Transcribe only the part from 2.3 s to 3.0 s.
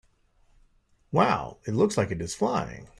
flying!